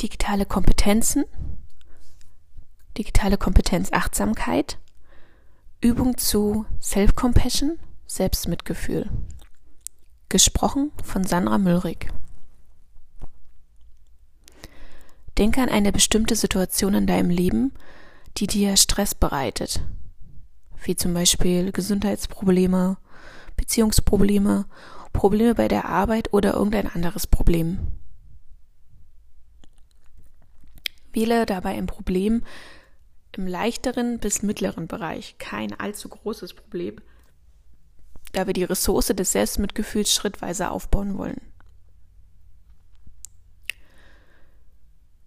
[0.00, 1.24] digitale Kompetenzen,
[2.96, 4.78] digitale Kompetenz Achtsamkeit,
[5.80, 9.08] Übung zu Self-Compassion, Selbstmitgefühl.
[10.28, 12.08] Gesprochen von Sandra Müllrig.
[15.38, 17.72] Denke an eine bestimmte Situation in deinem Leben,
[18.36, 19.80] die dir Stress bereitet,
[20.82, 22.98] wie zum Beispiel Gesundheitsprobleme,
[23.56, 24.66] Beziehungsprobleme,
[25.12, 27.97] Probleme bei der Arbeit oder irgendein anderes Problem.
[31.12, 32.42] Wähle dabei ein Problem
[33.36, 36.96] im leichteren bis mittleren Bereich, kein allzu großes Problem,
[38.32, 41.40] da wir die Ressource des Selbstmitgefühls schrittweise aufbauen wollen.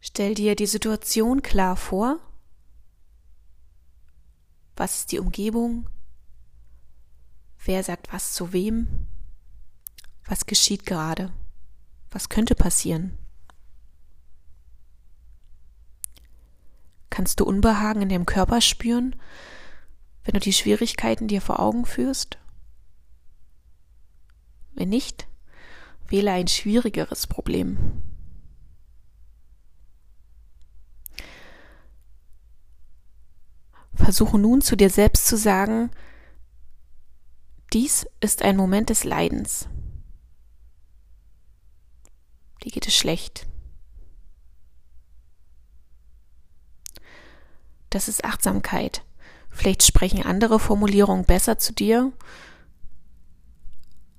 [0.00, 2.20] Stell dir die Situation klar vor.
[4.76, 5.90] Was ist die Umgebung?
[7.64, 9.08] Wer sagt was zu wem?
[10.26, 11.32] Was geschieht gerade?
[12.10, 13.18] Was könnte passieren?
[17.16, 19.16] Kannst du Unbehagen in deinem Körper spüren,
[20.24, 22.36] wenn du die Schwierigkeiten dir vor Augen führst?
[24.74, 25.26] Wenn nicht,
[26.08, 28.02] wähle ein schwierigeres Problem.
[33.94, 35.90] Versuche nun zu dir selbst zu sagen,
[37.72, 39.70] dies ist ein Moment des Leidens.
[42.62, 43.46] Dir geht es schlecht.
[47.96, 49.06] Das ist Achtsamkeit.
[49.48, 52.12] Vielleicht sprechen andere Formulierungen besser zu dir.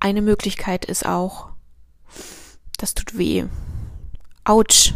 [0.00, 1.50] Eine Möglichkeit ist auch,
[2.76, 3.46] das tut weh.
[4.42, 4.94] Autsch,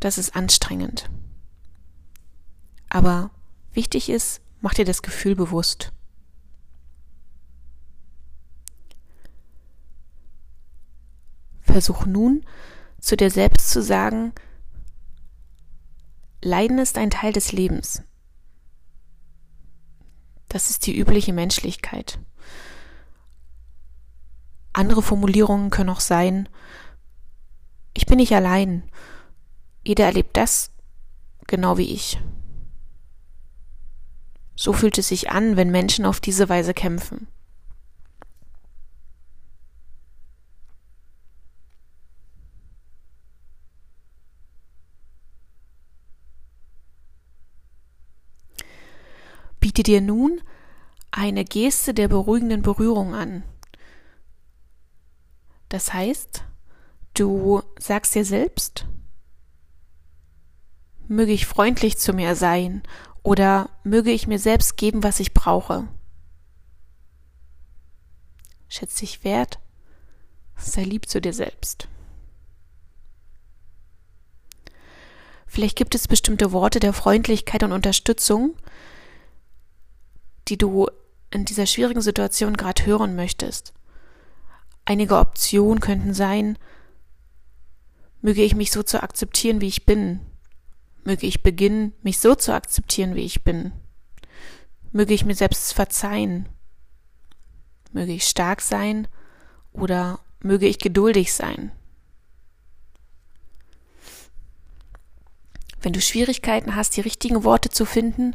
[0.00, 1.08] das ist anstrengend.
[2.90, 3.30] Aber
[3.72, 5.90] wichtig ist, mach dir das Gefühl bewusst.
[11.62, 12.44] Versuch nun,
[13.00, 14.34] zu dir selbst zu sagen,
[16.40, 18.02] Leiden ist ein Teil des Lebens.
[20.48, 22.18] Das ist die übliche Menschlichkeit.
[24.72, 26.48] Andere Formulierungen können auch sein,
[27.94, 28.84] ich bin nicht allein.
[29.84, 30.70] Jeder erlebt das
[31.48, 32.20] genau wie ich.
[34.54, 37.26] So fühlt es sich an, wenn Menschen auf diese Weise kämpfen.
[49.78, 50.40] Biete dir nun
[51.12, 53.44] eine Geste der beruhigenden Berührung an.
[55.68, 56.42] Das heißt,
[57.14, 58.86] du sagst dir selbst,
[61.06, 62.82] möge ich freundlich zu mir sein
[63.22, 65.86] oder möge ich mir selbst geben, was ich brauche.
[68.68, 69.60] Schätz dich wert,
[70.56, 71.86] sei lieb zu dir selbst.
[75.46, 78.56] Vielleicht gibt es bestimmte Worte der Freundlichkeit und Unterstützung,
[80.48, 80.88] die du
[81.30, 83.74] in dieser schwierigen Situation gerade hören möchtest.
[84.84, 86.56] Einige Optionen könnten sein,
[88.22, 90.20] möge ich mich so zu akzeptieren, wie ich bin.
[91.04, 93.72] Möge ich beginnen, mich so zu akzeptieren, wie ich bin.
[94.92, 96.48] Möge ich mir selbst verzeihen.
[97.92, 99.08] Möge ich stark sein
[99.72, 101.72] oder möge ich geduldig sein.
[105.80, 108.32] Wenn du Schwierigkeiten hast, die richtigen Worte zu finden,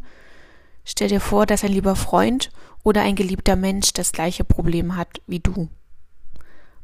[0.85, 2.51] Stell dir vor, dass ein lieber Freund
[2.83, 5.69] oder ein geliebter Mensch das gleiche Problem hat wie du.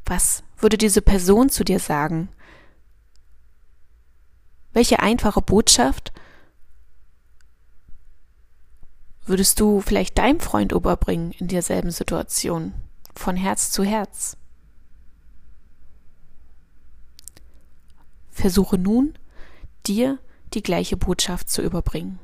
[0.04, 2.30] Was würde diese Person zu dir sagen?
[4.72, 6.12] Welche einfache Botschaft
[9.26, 12.72] würdest du vielleicht deinem Freund überbringen in derselben Situation,
[13.14, 14.36] von Herz zu Herz?
[18.30, 19.14] Versuche nun,
[19.86, 20.18] dir
[20.54, 22.18] die gleiche Botschaft zu überbringen.